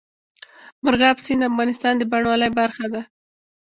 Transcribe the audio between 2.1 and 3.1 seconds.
بڼوالۍ برخه ده.